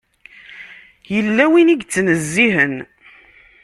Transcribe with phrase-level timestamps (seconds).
[1.13, 2.75] Yella win i yettnezzihen.